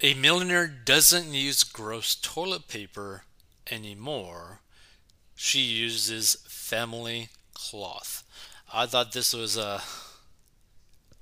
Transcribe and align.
A 0.00 0.14
millionaire 0.14 0.68
doesn't 0.68 1.32
use 1.32 1.64
gross 1.64 2.14
toilet 2.14 2.68
paper 2.68 3.24
anymore. 3.68 4.60
She 5.34 5.58
uses 5.58 6.36
family 6.46 7.30
cloth. 7.52 8.22
I 8.72 8.86
thought 8.86 9.10
this 9.10 9.32
was 9.32 9.58
uh, 9.58 9.80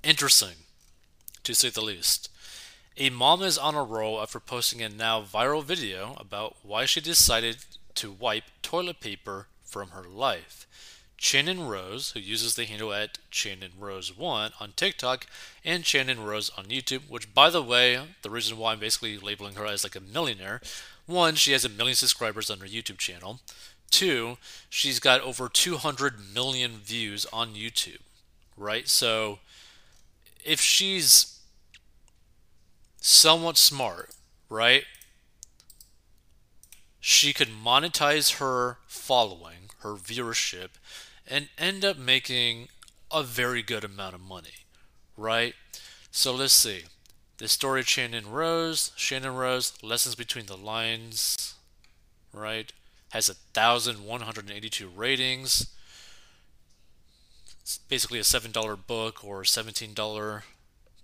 interesting, 0.03 0.67
to 1.43 1.55
say 1.55 1.71
the 1.71 1.81
least. 1.81 2.29
A 2.99 3.09
mom 3.09 3.41
is 3.43 3.57
on 3.57 3.75
a 3.75 3.83
roll 3.83 4.21
after 4.21 4.39
posting 4.39 4.83
a 4.83 4.91
now 4.91 5.23
viral 5.23 5.65
video 5.65 6.15
about 6.19 6.57
why 6.63 6.85
she 6.85 7.01
decided 7.01 7.57
to 7.95 8.13
wipe 8.13 8.45
toilet 8.61 9.01
paper 9.01 9.47
from 9.65 9.91
her 9.91 10.05
life. 10.05 10.67
Shannon 11.17 11.67
Rose, 11.67 12.11
who 12.11 12.21
uses 12.21 12.55
the 12.55 12.65
handle 12.67 12.93
at 12.93 13.19
Shannon 13.31 13.73
Rose1 13.81 14.53
on 14.61 14.73
TikTok 14.77 15.27
and 15.65 15.85
Shannon 15.85 16.23
Rose 16.23 16.51
on 16.59 16.67
YouTube, 16.67 17.09
which, 17.09 17.33
by 17.35 17.49
the 17.51 17.63
way, 17.63 18.01
the 18.23 18.31
reason 18.31 18.59
why 18.59 18.73
I'm 18.73 18.81
basically 18.81 19.19
labeling 19.19 19.55
her 19.55 19.67
as 19.67 19.83
like 19.83 19.97
a 19.97 20.01
millionaire 20.01 20.61
one, 21.07 21.37
she 21.37 21.53
has 21.53 21.65
a 21.65 21.69
million 21.69 21.95
subscribers 21.95 22.51
on 22.51 22.59
her 22.59 22.67
YouTube 22.67 22.99
channel. 22.99 23.41
Two, 23.91 24.39
she's 24.69 24.99
got 24.99 25.21
over 25.21 25.49
200 25.49 26.35
million 26.35 26.73
views 26.85 27.27
on 27.33 27.55
YouTube, 27.55 28.01
right? 28.57 28.89
So 28.89 29.39
if 30.45 30.61
she's 30.61 31.39
somewhat 33.01 33.57
smart, 33.57 34.11
right? 34.51 34.85
She 37.09 37.33
could 37.33 37.51
monetize 37.51 38.39
her 38.39 38.79
following, 38.89 39.71
her 39.83 39.95
viewership, 39.95 40.71
and 41.25 41.49
end 41.57 41.85
up 41.85 41.97
making 41.97 42.67
a 43.13 43.23
very 43.23 43.63
good 43.63 43.85
amount 43.85 44.17
of 44.17 44.21
money, 44.21 44.67
right? 45.17 45.55
So 46.11 46.35
let's 46.35 46.53
see. 46.53 46.87
The 47.39 47.47
story 47.47 47.85
Shannon 47.85 48.29
Rose, 48.29 48.91
Shannon 48.97 49.37
Rose, 49.37 49.73
Lessons 49.85 50.17
Between 50.17 50.47
the 50.47 50.57
Lines, 50.57 51.55
right? 52.33 52.73
Has 53.11 53.29
1,182 53.29 54.89
ratings. 54.89 55.69
It's 57.61 57.79
basically 57.79 58.19
a 58.19 58.23
$7 58.23 58.79
book 58.89 59.25
or 59.25 59.45
$17 59.45 60.43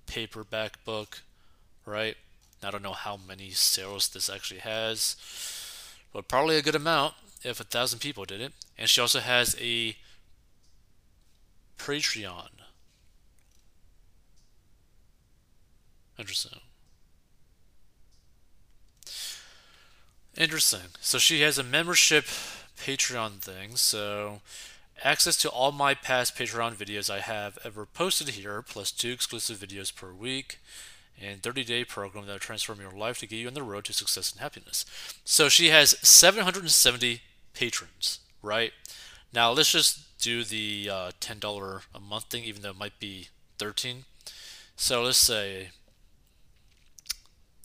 paperback 0.08 0.84
book, 0.84 1.22
right? 1.86 2.16
I 2.60 2.72
don't 2.72 2.82
know 2.82 2.92
how 2.92 3.16
many 3.16 3.50
sales 3.50 4.08
this 4.08 4.28
actually 4.28 4.60
has, 4.60 5.14
but 6.12 6.28
probably 6.28 6.56
a 6.56 6.62
good 6.62 6.74
amount 6.74 7.14
if 7.42 7.60
a 7.60 7.64
thousand 7.64 7.98
people 7.98 8.24
did 8.24 8.40
it. 8.40 8.52
And 8.78 8.88
she 8.88 9.00
also 9.00 9.20
has 9.20 9.56
a 9.60 9.96
Patreon. 11.78 12.48
Interesting. 16.18 16.60
Interesting. 20.36 20.80
So 21.00 21.18
she 21.18 21.40
has 21.40 21.58
a 21.58 21.62
membership 21.62 22.26
Patreon 22.78 23.40
thing. 23.40 23.76
So 23.76 24.40
access 25.04 25.36
to 25.38 25.48
all 25.48 25.72
my 25.72 25.94
past 25.94 26.36
Patreon 26.36 26.74
videos 26.74 27.10
I 27.10 27.20
have 27.20 27.58
ever 27.64 27.86
posted 27.86 28.30
here, 28.30 28.62
plus 28.62 28.92
two 28.92 29.10
exclusive 29.10 29.58
videos 29.58 29.94
per 29.94 30.12
week, 30.12 30.58
and 31.20 31.42
30 31.42 31.64
day 31.64 31.84
program 31.84 32.26
that 32.26 32.32
will 32.32 32.38
transform 32.38 32.80
your 32.80 32.90
life 32.90 33.18
to 33.18 33.26
get 33.26 33.36
you 33.36 33.48
on 33.48 33.54
the 33.54 33.62
road 33.62 33.84
to 33.84 33.92
success 33.92 34.32
and 34.32 34.40
happiness. 34.40 34.84
So 35.24 35.48
she 35.48 35.68
has 35.68 35.96
770 36.06 37.20
patrons, 37.54 38.18
right? 38.42 38.72
Now 39.32 39.52
let's 39.52 39.72
just 39.72 40.18
do 40.18 40.44
the 40.44 40.88
uh, 40.90 41.10
$10 41.20 41.82
a 41.94 42.00
month 42.00 42.24
thing, 42.24 42.44
even 42.44 42.62
though 42.62 42.70
it 42.70 42.78
might 42.78 42.98
be 42.98 43.28
13. 43.58 44.04
So 44.76 45.02
let's 45.02 45.18
say 45.18 45.70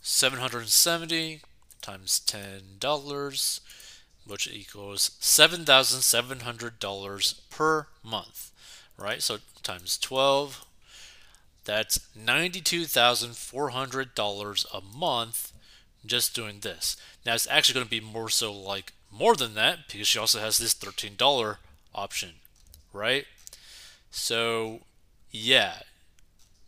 770 0.02 1.42
times 1.82 2.22
$10, 2.26 3.60
which 4.26 4.48
equals 4.48 5.12
$7,700 5.22 7.34
per 7.50 7.88
month, 8.04 8.52
right? 8.98 9.22
So 9.22 9.38
times 9.64 9.98
12, 9.98 10.66
that's 11.68 12.00
$92,400 12.18 14.66
a 14.74 14.82
month 14.98 15.54
just 16.06 16.34
doing 16.34 16.62
this. 16.62 16.96
Now 17.26 17.34
it's 17.36 17.48
actually 17.48 17.76
going 17.76 17.86
to 17.86 17.92
be 17.92 18.00
more 18.00 18.30
so 18.30 18.52
like 18.52 18.94
more 19.12 19.36
than 19.36 19.54
that 19.54 19.88
because 19.88 20.08
she 20.08 20.18
also 20.18 20.40
has 20.40 20.58
this 20.58 20.74
$13 20.74 21.58
option 21.94 22.32
right? 22.98 23.26
So, 24.12 24.82
yeah, 25.32 25.80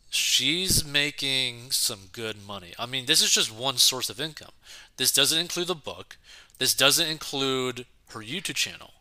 she's 0.09 0.85
making 0.85 1.71
some 1.71 2.09
good 2.11 2.37
money. 2.45 2.73
I 2.77 2.85
mean, 2.85 3.05
this 3.05 3.21
is 3.21 3.31
just 3.31 3.51
one 3.51 3.77
source 3.77 4.09
of 4.09 4.21
income. 4.21 4.51
This 4.97 5.11
doesn't 5.11 5.39
include 5.39 5.67
the 5.67 5.75
book, 5.75 6.17
this 6.59 6.73
doesn't 6.73 7.07
include 7.07 7.85
her 8.09 8.19
YouTube 8.19 8.55
channel, 8.55 8.91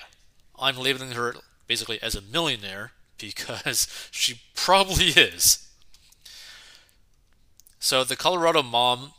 I'm 0.60 0.78
labeling 0.78 1.14
her 1.14 1.36
basically 1.66 2.00
as 2.04 2.16
a 2.16 2.22
millionaire 2.22 2.92
because 3.18 3.88
she 4.12 4.42
probably 4.56 5.08
is. 5.08 5.68
So 7.80 8.04
the 8.04 8.16
Colorado 8.16 8.62
mom 8.62 9.14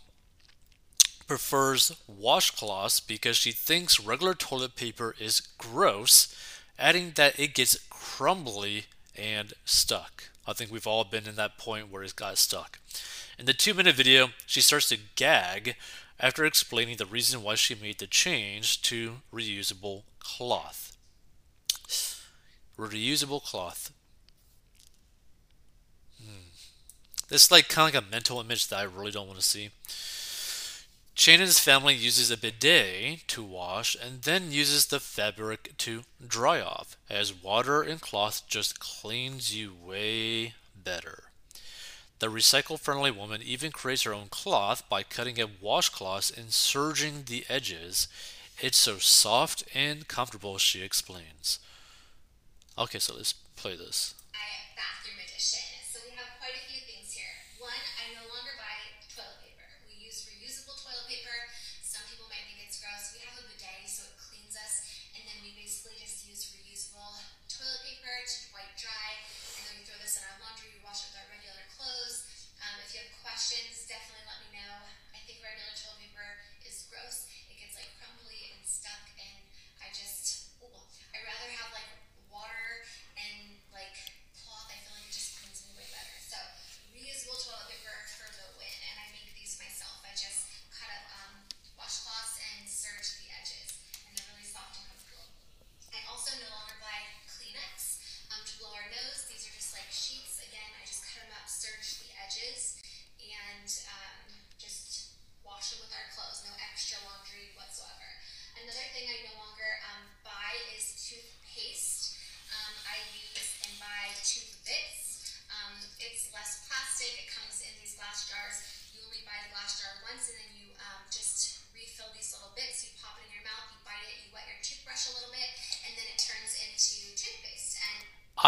prefers 1.29 1.93
washcloths 2.11 3.07
because 3.07 3.37
she 3.37 3.53
thinks 3.53 4.01
regular 4.01 4.35
toilet 4.35 4.75
paper 4.75 5.15
is 5.21 5.41
gross, 5.41 6.35
adding 6.79 7.13
that 7.15 7.39
it 7.39 7.55
gets 7.55 7.79
crumbly 7.91 8.87
and 9.15 9.53
stuck. 9.65 10.31
I 10.47 10.55
think 10.55 10.73
we've 10.73 10.87
all 10.87 11.05
been 11.05 11.29
in 11.29 11.37
that 11.37 11.59
point 11.59 11.91
where 11.91 12.03
it 12.03 12.17
got 12.17 12.39
stuck. 12.39 12.81
In 13.39 13.45
the 13.45 13.53
two 13.53 13.75
minute 13.75 13.95
video, 13.95 14.31
she 14.47 14.63
starts 14.63 14.89
to 14.89 14.99
gag 15.15 15.77
after 16.19 16.45
explaining 16.45 16.97
the 16.97 17.07
reason 17.07 17.43
why 17.43 17.55
she 17.55 17.75
made 17.75 17.99
the 17.99 18.07
change 18.07 18.81
to 18.83 19.17
reusable 19.33 20.03
cloth. 20.21 20.97
Reusable 22.79 23.43
cloth. 23.45 23.93
Hmm. 26.21 26.49
This 27.29 27.45
is 27.45 27.51
like 27.51 27.69
kind 27.69 27.89
of 27.89 27.95
like 27.95 28.09
a 28.09 28.11
mental 28.11 28.41
image 28.41 28.69
that 28.69 28.79
I 28.79 28.85
really 28.85 29.11
don't 29.11 29.27
want 29.27 29.39
to 29.39 29.45
see. 29.45 29.71
Shannon's 31.19 31.59
family 31.59 31.97
uses 31.97 32.31
a 32.31 32.37
bidet 32.37 33.27
to 33.27 33.43
wash 33.43 33.97
and 34.01 34.23
then 34.23 34.53
uses 34.53 34.87
the 34.87 35.01
fabric 35.01 35.77
to 35.79 36.05
dry 36.25 36.61
off, 36.61 36.97
as 37.11 37.35
water 37.35 37.83
and 37.83 38.01
cloth 38.01 38.45
just 38.47 38.79
cleans 38.79 39.53
you 39.53 39.75
way 39.75 40.55
better. 40.77 41.25
The 42.21 42.29
recycle 42.29 42.79
friendly 42.79 43.11
woman 43.11 43.43
even 43.43 43.73
creates 43.73 44.05
her 44.05 44.15
own 44.15 44.29
cloth 44.31 44.89
by 44.89 45.03
cutting 45.03 45.41
a 45.41 45.51
washcloth 45.61 46.39
and 46.39 46.53
serging 46.53 47.25
the 47.27 47.45
edges. 47.49 48.07
It's 48.61 48.79
so 48.79 48.99
soft 48.99 49.65
and 49.75 50.07
comfortable, 50.07 50.57
she 50.59 50.83
explains. 50.83 51.59
Okay, 52.79 53.01
so 53.01 53.17
let's 53.17 53.33
play 53.57 53.75
this. 53.75 54.15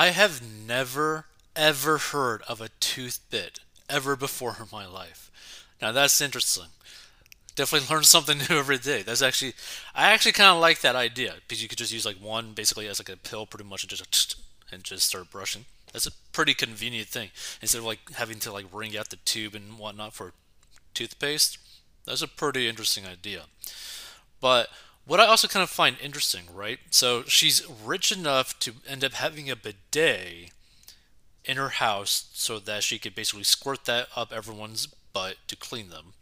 I 0.00 0.12
have 0.12 0.40
never 0.40 1.26
ever 1.54 1.98
heard 1.98 2.40
of 2.48 2.62
a 2.62 2.70
tooth 2.80 3.20
bit 3.28 3.60
ever 3.86 4.16
before 4.16 4.56
in 4.58 4.64
my 4.72 4.86
life. 4.86 5.30
Now 5.82 5.92
that's 5.92 6.22
interesting. 6.22 6.68
Definitely 7.54 7.94
learn 7.94 8.04
something 8.04 8.38
new 8.48 8.56
every 8.56 8.78
day. 8.78 9.02
That's 9.02 9.20
actually, 9.20 9.52
I 9.94 10.10
actually 10.12 10.32
kind 10.32 10.48
of 10.48 10.58
like 10.58 10.80
that 10.80 10.96
idea 10.96 11.34
because 11.40 11.62
you 11.62 11.68
could 11.68 11.76
just 11.76 11.92
use 11.92 12.06
like 12.06 12.16
one 12.16 12.54
basically 12.54 12.86
as 12.86 12.98
like 12.98 13.10
a 13.10 13.18
pill, 13.18 13.44
pretty 13.44 13.68
much, 13.68 13.82
and 13.82 13.90
just 13.90 14.36
and 14.72 14.82
just 14.82 15.06
start 15.06 15.30
brushing. 15.30 15.66
That's 15.92 16.06
a 16.06 16.12
pretty 16.32 16.54
convenient 16.54 17.08
thing 17.08 17.28
instead 17.60 17.80
of 17.80 17.84
like 17.84 18.14
having 18.14 18.38
to 18.38 18.52
like 18.52 18.72
wring 18.72 18.96
out 18.96 19.10
the 19.10 19.16
tube 19.16 19.54
and 19.54 19.78
whatnot 19.78 20.14
for 20.14 20.32
toothpaste. 20.94 21.58
That's 22.06 22.22
a 22.22 22.26
pretty 22.26 22.70
interesting 22.70 23.04
idea. 23.04 23.42
But 24.40 24.70
what 25.10 25.18
I 25.18 25.26
also 25.26 25.48
kind 25.48 25.64
of 25.64 25.70
find 25.70 25.96
interesting, 26.00 26.44
right? 26.54 26.78
So 26.90 27.24
she's 27.24 27.66
rich 27.84 28.12
enough 28.12 28.56
to 28.60 28.74
end 28.88 29.02
up 29.02 29.14
having 29.14 29.50
a 29.50 29.56
bidet 29.56 30.52
in 31.44 31.56
her 31.56 31.70
house 31.70 32.28
so 32.32 32.60
that 32.60 32.84
she 32.84 33.00
could 33.00 33.16
basically 33.16 33.42
squirt 33.42 33.86
that 33.86 34.06
up 34.14 34.32
everyone's 34.32 34.86
butt 34.86 35.34
to 35.48 35.56
clean 35.56 35.90
them. 35.90 36.12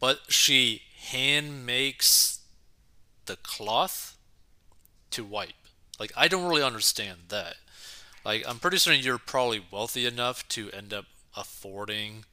But 0.00 0.22
she 0.28 0.82
hand 0.98 1.64
makes 1.64 2.40
the 3.26 3.36
cloth 3.36 4.16
to 5.12 5.22
wipe. 5.22 5.52
Like 6.00 6.10
I 6.16 6.26
don't 6.26 6.48
really 6.48 6.64
understand 6.64 7.28
that. 7.28 7.58
Like 8.24 8.42
I'm 8.44 8.58
pretty 8.58 8.78
certain 8.78 9.04
you're 9.04 9.18
probably 9.18 9.64
wealthy 9.70 10.04
enough 10.04 10.48
to 10.48 10.72
end 10.72 10.92
up 10.92 11.04
affording 11.36 12.24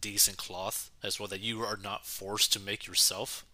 decent 0.00 0.38
cloth 0.38 0.88
as 1.02 1.20
well 1.20 1.28
that 1.28 1.40
you 1.40 1.60
are 1.60 1.76
not 1.76 2.06
forced 2.06 2.54
to 2.54 2.58
make 2.58 2.86
yourself. 2.86 3.44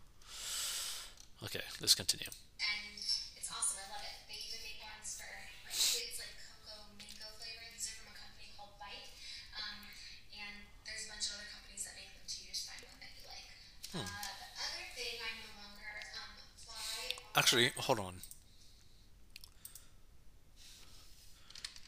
Okay, 1.45 1.61
let's 1.81 1.95
continue. 1.95 2.31
And 2.57 2.97
it's 2.97 3.51
awesome. 3.53 3.85
I 3.85 3.87
love 3.93 4.01
it. 4.01 4.17
They 4.33 4.41
even 4.49 4.65
make 4.65 4.81
ones 4.81 5.21
for 5.21 5.29
like 5.69 5.77
kids, 5.77 6.17
like 6.17 6.33
cocoa 6.41 6.89
mango 6.97 7.29
flavor. 7.37 7.69
These 7.69 7.93
are 7.93 7.97
from 8.01 8.09
a 8.13 8.17
company 8.17 8.49
called 8.57 8.73
Bite. 8.81 9.13
Um, 9.53 9.85
and 10.33 10.65
there's 10.89 11.05
a 11.05 11.11
bunch 11.13 11.29
of 11.29 11.37
other 11.37 11.49
companies 11.53 11.85
that 11.85 11.93
make 12.01 12.09
them 12.17 12.25
too. 12.25 12.49
Just 12.49 12.65
find 12.65 12.81
one 12.89 12.97
that 13.05 13.13
you 13.13 13.23
like. 13.29 13.49
Uh, 13.93 14.09
the 14.09 14.49
other 14.57 14.89
thing 14.97 15.21
I 15.21 15.31
no 15.45 15.51
longer 15.61 15.93
um, 16.17 16.33
are 16.73 17.37
Actually, 17.37 17.77
hold 17.77 18.01
on. 18.01 18.25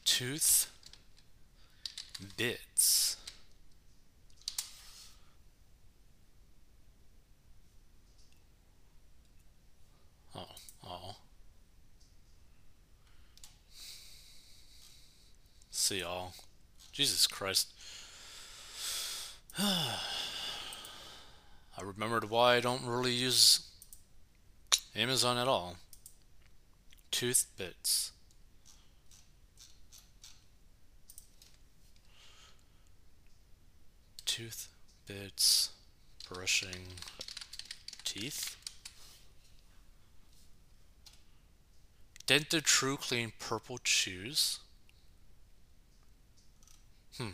Tooth 0.05 0.69
bits. 2.37 2.66
See 15.87 16.01
y'all. 16.01 16.33
Jesus 16.91 17.27
Christ. 17.27 17.71
I 19.57 19.95
remembered 21.81 22.29
why 22.29 22.55
I 22.55 22.59
don't 22.59 22.83
really 22.83 23.13
use 23.13 23.61
Amazon 24.97 25.37
at 25.37 25.47
all. 25.47 25.77
Tooth 27.09 27.45
bits. 27.57 28.11
Tooth 34.25 34.67
bits. 35.07 35.69
Brushing 36.29 36.95
teeth. 38.03 38.57
Dented 42.25 42.65
True 42.65 42.97
Clean 42.97 43.31
Purple 43.39 43.77
Chews. 43.85 44.59
Hmm. 47.17 47.29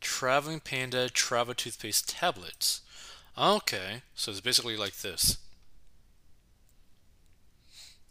Traveling 0.00 0.60
Panda 0.60 1.08
Travel 1.08 1.54
Toothpaste 1.54 2.08
Tablets. 2.08 2.82
Okay, 3.38 4.02
so 4.14 4.30
it's 4.30 4.40
basically 4.40 4.76
like 4.76 4.98
this. 4.98 5.38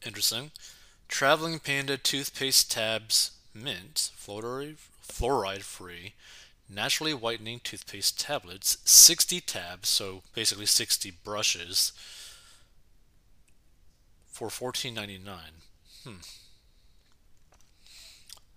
Interesting. 0.06 0.52
Traveling 1.08 1.60
Panda 1.60 1.98
Toothpaste 1.98 2.72
Tabs 2.72 3.32
Mint, 3.54 4.12
fluoride, 4.16 4.78
fluoride 5.08 5.64
free, 5.64 6.14
naturally 6.70 7.14
whitening 7.14 7.60
toothpaste 7.60 8.20
tablets, 8.20 8.78
60 8.86 9.42
tabs, 9.42 9.90
so 9.90 10.22
basically 10.36 10.66
60 10.66 11.12
brushes, 11.24 11.92
for 14.28 14.48
14.99. 14.48 15.20
Hmm. 16.10 16.22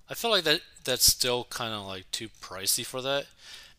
I 0.09 0.15
feel 0.15 0.31
like 0.31 0.45
that 0.45 0.61
that's 0.85 1.05
still 1.05 1.45
kind 1.51 1.73
of 1.75 1.87
like 1.87 2.11
too 2.11 2.29
pricey 2.41 2.85
for 2.85 3.03
that. 3.03 3.27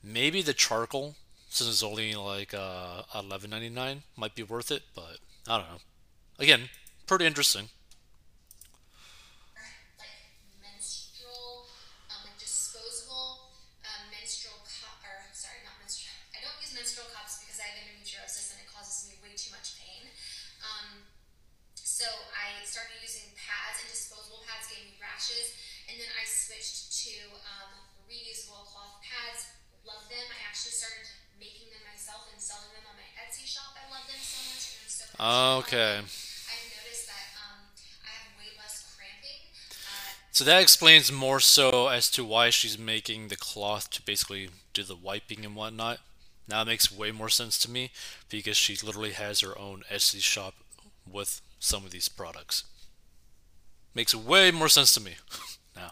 Maybe 0.04 0.42
the 0.42 0.54
charcoal, 0.54 1.16
since 1.50 1.70
it's 1.70 1.84
only 1.84 2.14
like 2.16 2.54
uh, 2.54 3.04
11.99, 3.16 4.04
might 4.16 4.36
be 4.36 4.44
worth 4.44 4.70
it, 4.72 4.84
but 4.94 5.18
I 5.48 5.58
don't 5.58 5.68
know. 5.68 5.82
Again, 6.40 6.70
pretty 7.08 7.26
interesting. 7.26 7.70
like 9.98 10.22
menstrual, 10.62 11.70
um, 12.10 12.26
like 12.26 12.38
disposable 12.38 13.54
um, 13.86 14.10
menstrual 14.12 14.58
cup, 14.66 15.02
or 15.02 15.18
sorry, 15.34 15.62
not 15.66 15.78
menstrual. 15.82 16.14
I 16.34 16.46
don't 16.46 16.58
use 16.62 16.74
menstrual 16.74 17.10
cups 17.14 17.42
because 17.42 17.58
I 17.62 17.74
have 17.74 17.78
endometriosis 17.90 18.54
and 18.54 18.62
it 18.62 18.70
causes 18.70 19.10
me 19.10 19.18
way 19.24 19.34
too 19.38 19.54
much 19.54 19.78
pain. 19.82 20.10
Um, 20.62 21.06
so 21.76 22.10
I 22.34 22.63
started 22.74 22.98
using 23.06 23.30
pads, 23.38 23.86
and 23.86 23.88
disposable 23.94 24.42
pads 24.50 24.66
gave 24.74 24.82
me 24.82 24.98
rashes. 24.98 25.54
And 25.86 26.02
then 26.02 26.10
I 26.18 26.26
switched 26.26 26.90
to 27.06 27.14
um, 27.46 27.70
reusable 28.10 28.66
cloth 28.66 28.98
pads. 29.06 29.54
Love 29.86 30.10
them. 30.10 30.26
I 30.34 30.42
actually 30.50 30.74
started 30.74 31.06
making 31.38 31.70
them 31.70 31.86
myself 31.86 32.26
and 32.34 32.42
selling 32.42 32.74
them 32.74 32.90
on 32.90 32.98
my 32.98 33.06
Etsy 33.22 33.46
shop. 33.46 33.78
I 33.78 33.86
love 33.94 34.10
them 34.10 34.18
so 34.18 34.42
much, 34.50 34.64
and 34.74 34.82
I'm 34.82 34.90
so 34.90 35.06
Okay. 35.62 36.02
I've 36.02 36.68
noticed 36.82 37.06
that 37.14 37.26
um, 37.46 37.62
I 38.02 38.10
have 38.10 38.34
way 38.42 38.50
less 38.58 38.90
cramping. 38.98 39.54
Uh, 39.54 40.34
So 40.34 40.42
that 40.42 40.66
explains 40.66 41.14
more 41.14 41.38
so 41.40 41.94
as 41.94 42.10
to 42.18 42.26
why 42.26 42.50
she's 42.50 42.80
making 42.80 43.28
the 43.30 43.38
cloth 43.38 43.92
to 43.92 44.02
basically 44.02 44.50
do 44.74 44.82
the 44.82 44.96
wiping 44.98 45.46
and 45.46 45.54
whatnot. 45.54 46.00
Now 46.50 46.64
it 46.64 46.74
makes 46.74 46.90
way 46.92 47.12
more 47.12 47.30
sense 47.30 47.60
to 47.60 47.70
me 47.70 47.92
because 48.34 48.58
she 48.58 48.76
literally 48.82 49.14
has 49.14 49.42
her 49.42 49.54
own 49.60 49.84
Etsy 49.94 50.22
shop 50.22 50.56
with 51.06 51.42
some 51.64 51.86
of 51.86 51.92
these 51.92 52.10
products. 52.10 52.66
Makes 53.96 54.14
way 54.14 54.52
more 54.52 54.68
sense 54.68 54.94
to 54.96 55.02
me 55.02 55.16
now. 55.76 55.92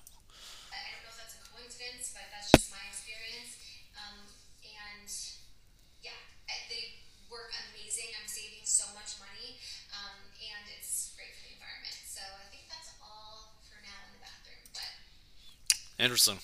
Interesting. 16.02 16.40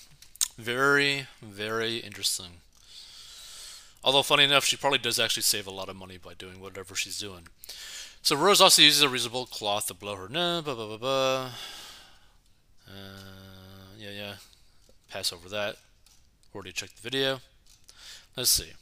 Very, 0.57 1.27
very 1.41 1.97
interesting. 1.97 2.61
Although, 4.03 4.23
funny 4.23 4.43
enough, 4.45 4.63
she 4.63 4.77
probably 4.77 4.99
does 4.99 5.19
actually 5.19 5.43
save 5.43 5.67
a 5.67 5.71
lot 5.71 5.89
of 5.89 5.95
money 5.95 6.17
by 6.17 6.33
doing 6.33 6.61
whatever 6.61 6.95
she's 6.95 7.19
doing. 7.19 7.47
So, 8.21 8.35
Rose 8.35 8.59
also 8.59 8.81
uses 8.81 9.01
a 9.01 9.07
reusable 9.07 9.49
cloth 9.49 9.87
to 9.87 9.93
blow 9.93 10.15
her 10.15 10.27
nose. 10.27 10.63
Blah, 10.63 10.75
blah, 10.75 10.87
blah, 10.87 10.97
blah. 10.97 11.51
Uh, 12.87 13.93
yeah, 13.97 14.11
yeah. 14.11 14.33
Pass 15.09 15.31
over 15.31 15.47
that. 15.49 15.77
Already 16.53 16.71
checked 16.71 17.01
the 17.01 17.09
video. 17.09 17.39
Let's 18.35 18.49
see. 18.49 18.73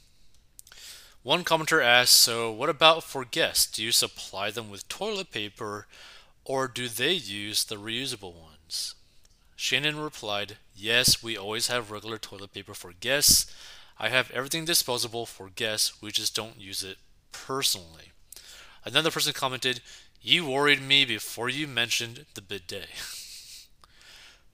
One 1.22 1.42
commenter 1.42 1.82
asks, 1.82 2.14
so 2.14 2.52
what 2.52 2.68
about 2.68 3.02
for 3.02 3.24
guests? 3.24 3.66
Do 3.66 3.82
you 3.82 3.90
supply 3.90 4.52
them 4.52 4.70
with 4.70 4.88
toilet 4.88 5.32
paper 5.32 5.86
or 6.44 6.68
do 6.68 6.88
they 6.88 7.12
use 7.12 7.64
the 7.64 7.74
reusable 7.74 8.32
ones? 8.32 8.94
Shannon 9.56 9.98
replied, 9.98 10.58
Yes, 10.74 11.22
we 11.22 11.36
always 11.36 11.66
have 11.66 11.90
regular 11.90 12.18
toilet 12.18 12.52
paper 12.52 12.74
for 12.74 12.92
guests. 12.92 13.52
I 13.98 14.10
have 14.10 14.30
everything 14.30 14.66
disposable 14.66 15.26
for 15.26 15.48
guests, 15.48 16.00
we 16.00 16.12
just 16.12 16.36
don't 16.36 16.60
use 16.60 16.84
it 16.84 16.98
personally. 17.32 18.12
Another 18.86 19.10
person 19.10 19.32
commented, 19.32 19.80
You 20.22 20.46
worried 20.46 20.80
me 20.80 21.04
before 21.04 21.48
you 21.48 21.66
mentioned 21.66 22.24
the 22.34 22.40
bidet. 22.40 22.88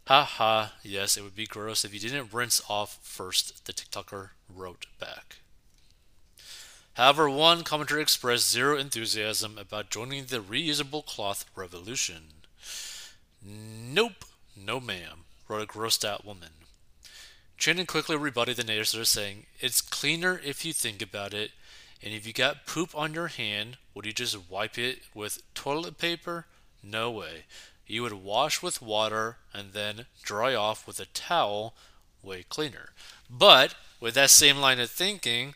Ha 0.08 0.24
ha, 0.24 0.72
yes, 0.82 1.16
it 1.16 1.22
would 1.22 1.36
be 1.36 1.46
gross 1.46 1.84
if 1.84 1.94
you 1.94 2.00
didn't 2.00 2.32
rinse 2.32 2.60
off 2.68 2.98
first, 3.02 3.66
the 3.66 3.72
TikToker 3.72 4.30
wrote 4.52 4.86
back. 4.98 5.36
However, 6.94 7.30
one 7.30 7.62
commenter 7.62 8.02
expressed 8.02 8.50
zero 8.50 8.76
enthusiasm 8.76 9.56
about 9.56 9.90
joining 9.90 10.24
the 10.24 10.40
reusable 10.40 11.06
cloth 11.06 11.44
revolution. 11.54 12.24
Nope, 13.40 14.24
no 14.56 14.80
ma'am, 14.80 15.24
wrote 15.46 15.62
a 15.62 15.66
grossed 15.66 16.04
out 16.04 16.24
woman. 16.24 16.50
Shannon 17.56 17.86
quickly 17.86 18.16
rebutted 18.16 18.56
the 18.56 18.64
naysayers, 18.64 19.06
saying, 19.06 19.46
It's 19.60 19.80
cleaner 19.80 20.40
if 20.44 20.64
you 20.64 20.72
think 20.72 21.00
about 21.00 21.32
it. 21.32 21.52
And 22.02 22.12
if 22.12 22.26
you 22.26 22.32
got 22.32 22.66
poop 22.66 22.96
on 22.96 23.14
your 23.14 23.28
hand, 23.28 23.76
would 23.94 24.06
you 24.06 24.12
just 24.12 24.50
wipe 24.50 24.76
it 24.76 25.02
with 25.14 25.42
toilet 25.54 25.98
paper? 25.98 26.46
No 26.82 27.10
way. 27.10 27.44
You 27.86 28.02
would 28.02 28.12
wash 28.12 28.62
with 28.62 28.82
water 28.82 29.36
and 29.52 29.72
then 29.72 30.06
dry 30.22 30.54
off 30.54 30.86
with 30.86 30.98
a 30.98 31.06
towel, 31.06 31.74
way 32.22 32.44
cleaner. 32.48 32.90
But 33.30 33.74
with 34.00 34.14
that 34.14 34.30
same 34.30 34.56
line 34.56 34.80
of 34.80 34.90
thinking, 34.90 35.54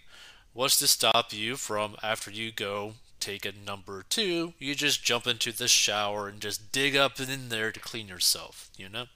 what's 0.52 0.78
to 0.78 0.86
stop 0.86 1.32
you 1.32 1.56
from 1.56 1.96
after 2.02 2.30
you 2.30 2.52
go 2.52 2.94
take 3.18 3.44
a 3.44 3.52
number 3.52 4.04
two, 4.08 4.54
you 4.58 4.74
just 4.74 5.02
jump 5.02 5.26
into 5.26 5.50
the 5.50 5.68
shower 5.68 6.28
and 6.28 6.40
just 6.40 6.70
dig 6.70 6.94
up 6.94 7.18
in 7.18 7.48
there 7.48 7.72
to 7.72 7.80
clean 7.80 8.06
yourself, 8.06 8.70
you 8.76 8.88
know? 8.88 9.06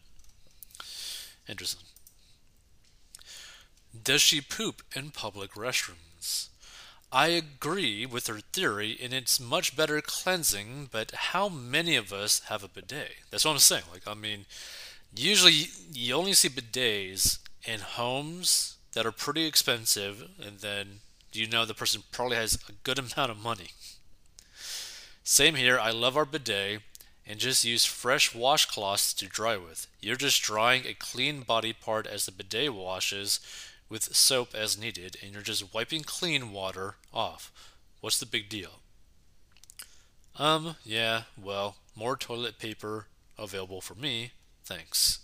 Interesting. 1.49 1.87
Does 4.03 4.21
she 4.21 4.41
poop 4.41 4.83
in 4.95 5.11
public 5.11 5.53
restrooms? 5.53 6.50
I 7.13 7.29
agree 7.29 8.07
with 8.07 8.29
her 8.29 8.39
theory, 8.39 8.97
and 9.03 9.13
it's 9.13 9.41
much 9.41 9.77
better 9.77 10.01
cleansing, 10.01 10.91
but 10.93 11.11
how 11.11 11.49
many 11.49 11.97
of 11.97 12.13
us 12.13 12.43
have 12.47 12.63
a 12.63 12.69
bidet? 12.69 13.17
That's 13.31 13.45
what 13.45 13.53
I'm 13.53 13.59
saying. 13.59 13.83
Like, 13.93 14.07
I 14.07 14.15
mean, 14.15 14.47
usually 15.15 15.67
you 15.93 16.15
only 16.15 16.35
see 16.35 16.49
bidets 16.49 17.39
in 17.65 17.81
homes 17.81 18.77
that 18.93 19.07
are 19.07 19.13
pretty 19.13 19.45
expensive, 19.45 20.29
and 20.41 20.61
then 20.61 21.01
you 21.33 21.49
know 21.49 21.65
the 21.65 21.75
person 21.75 22.03
probably 22.13 22.37
has 22.37 22.55
a 22.69 22.73
good 22.85 22.99
amount 23.17 23.33
of 23.33 23.43
money. 23.43 23.71
Same 25.25 25.57
here, 25.57 25.79
I 25.81 25.91
love 25.91 26.17
our 26.17 26.25
bidet 26.25 26.83
and 27.27 27.39
just 27.39 27.65
use 27.65 27.85
fresh 27.85 28.33
washcloths 28.33 29.17
to 29.17 29.27
dry 29.27 29.57
with. 29.57 29.87
You're 30.01 30.17
just 30.17 30.43
drying 30.43 30.85
a 30.87 30.95
clean 30.95 31.43
body 31.43 31.73
part 31.73 32.07
as 32.07 32.27
the 32.27 32.33
bidet 32.33 32.75
washes 32.75 33.41
with 33.91 34.15
soap 34.15 34.55
as 34.55 34.79
needed, 34.79 35.17
and 35.23 35.33
you're 35.33 35.43
just 35.43 35.75
wiping 35.75 36.03
clean 36.03 36.53
water 36.53 36.95
off. 37.13 37.53
What's 38.01 38.19
the 38.19 38.25
big 38.25 38.49
deal? 38.49 38.81
Um, 40.39 40.77
yeah, 40.85 41.23
well, 41.41 41.77
more 41.95 42.17
toilet 42.17 42.59
paper 42.59 43.09
available 43.37 43.83
for 43.83 43.95
me. 43.95 44.31
Thanks. 44.65 45.19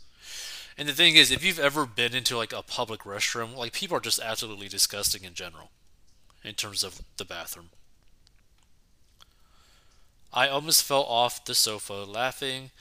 And 0.77 0.89
the 0.89 0.93
thing 0.93 1.15
is, 1.15 1.31
if 1.31 1.43
you've 1.43 1.59
ever 1.59 1.87
been 1.87 2.15
into 2.15 2.37
like 2.37 2.53
a 2.53 2.63
public 2.63 3.01
restroom, 3.03 3.57
like 3.57 3.73
people 3.73 3.97
are 3.97 4.01
just 4.01 4.21
absolutely 4.21 4.69
disgusting 4.69 5.25
in 5.25 5.33
general 5.33 5.71
in 6.45 6.55
terms 6.55 6.85
of 6.85 7.01
the 7.17 7.25
bathroom. 7.25 7.71
I 10.33 10.49
almost 10.49 10.83
fell 10.83 11.05
off 11.05 11.45
the 11.45 11.55
sofa 11.55 11.95
laughing. 11.95 12.73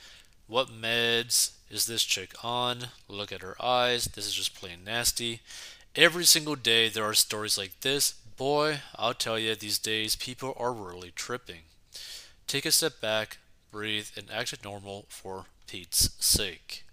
What 0.47 0.69
meds 0.69 1.53
is 1.69 1.85
this 1.85 2.03
chick 2.03 2.33
on? 2.43 2.89
Look 3.07 3.31
at 3.31 3.41
her 3.41 3.55
eyes. 3.61 4.05
This 4.05 4.27
is 4.27 4.33
just 4.33 4.53
plain 4.53 4.83
nasty. 4.85 5.41
Every 5.95 6.25
single 6.25 6.55
day 6.55 6.87
there 6.87 7.03
are 7.03 7.15
stories 7.15 7.57
like 7.57 7.79
this. 7.81 8.13
Boy, 8.37 8.81
I'll 8.95 9.13
tell 9.13 9.39
you, 9.39 9.55
these 9.55 9.79
days 9.79 10.15
people 10.15 10.53
are 10.57 10.73
really 10.73 11.11
tripping. 11.15 11.61
Take 12.47 12.65
a 12.65 12.71
step 12.71 13.01
back, 13.01 13.37
breathe, 13.71 14.09
and 14.15 14.29
act 14.29 14.63
normal 14.63 15.05
for 15.09 15.45
Pete's 15.67 16.11
sake. 16.23 16.83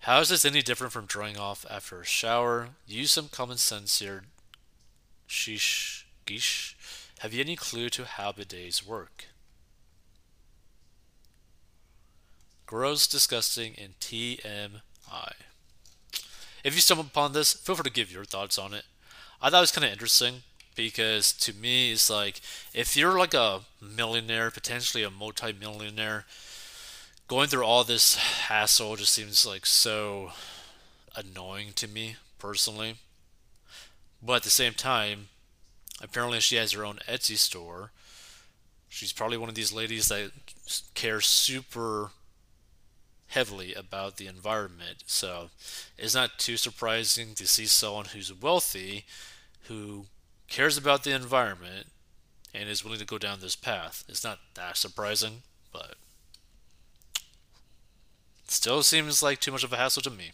How 0.00 0.20
is 0.20 0.28
this 0.28 0.44
any 0.44 0.62
different 0.62 0.92
from 0.92 1.06
drying 1.06 1.36
off 1.36 1.66
after 1.68 2.00
a 2.00 2.04
shower? 2.04 2.68
Use 2.86 3.10
some 3.10 3.28
common 3.28 3.56
sense 3.56 3.98
here. 3.98 4.24
Sheesh, 5.28 6.04
geesh. 6.26 6.74
Have 7.18 7.34
you 7.34 7.40
any 7.40 7.56
clue 7.56 7.88
to 7.90 8.04
how 8.04 8.30
bidets 8.30 8.86
work? 8.86 9.24
Gross, 12.68 13.08
disgusting, 13.08 13.74
and 13.76 13.98
TMI. 13.98 15.32
If 16.62 16.74
you 16.74 16.80
stumble 16.80 17.06
upon 17.06 17.32
this, 17.32 17.54
feel 17.54 17.74
free 17.74 17.82
to 17.82 17.90
give 17.90 18.12
your 18.12 18.24
thoughts 18.24 18.58
on 18.58 18.72
it. 18.74 18.84
I 19.42 19.50
thought 19.50 19.58
it 19.58 19.60
was 19.62 19.72
kind 19.72 19.84
of 19.84 19.92
interesting 19.92 20.42
because 20.76 21.32
to 21.32 21.52
me, 21.52 21.90
it's 21.90 22.08
like 22.08 22.40
if 22.72 22.96
you're 22.96 23.18
like 23.18 23.34
a 23.34 23.62
millionaire, 23.80 24.52
potentially 24.52 25.02
a 25.02 25.10
multi-millionaire, 25.10 26.26
going 27.26 27.48
through 27.48 27.64
all 27.64 27.82
this 27.82 28.14
hassle 28.16 28.94
just 28.94 29.12
seems 29.12 29.44
like 29.44 29.66
so 29.66 30.30
annoying 31.16 31.72
to 31.74 31.88
me 31.88 32.16
personally. 32.38 32.98
But 34.22 34.34
at 34.34 34.42
the 34.44 34.50
same 34.50 34.74
time, 34.74 35.28
Apparently, 36.00 36.40
she 36.40 36.56
has 36.56 36.72
her 36.72 36.84
own 36.84 37.00
Etsy 37.08 37.36
store. 37.36 37.90
She's 38.88 39.12
probably 39.12 39.36
one 39.36 39.48
of 39.48 39.54
these 39.54 39.72
ladies 39.72 40.08
that 40.08 40.30
cares 40.94 41.26
super 41.26 42.10
heavily 43.28 43.74
about 43.74 44.16
the 44.16 44.26
environment. 44.26 45.04
So 45.06 45.50
it's 45.96 46.14
not 46.14 46.38
too 46.38 46.56
surprising 46.56 47.34
to 47.34 47.46
see 47.46 47.66
someone 47.66 48.06
who's 48.06 48.32
wealthy 48.32 49.04
who 49.68 50.06
cares 50.48 50.78
about 50.78 51.04
the 51.04 51.14
environment 51.14 51.88
and 52.54 52.68
is 52.68 52.82
willing 52.82 52.98
to 52.98 53.04
go 53.04 53.18
down 53.18 53.40
this 53.40 53.56
path. 53.56 54.04
It's 54.08 54.24
not 54.24 54.38
that 54.54 54.76
surprising, 54.76 55.42
but 55.72 55.94
still 58.46 58.82
seems 58.82 59.22
like 59.22 59.40
too 59.40 59.52
much 59.52 59.64
of 59.64 59.72
a 59.72 59.76
hassle 59.76 60.02
to 60.02 60.10
me. 60.10 60.32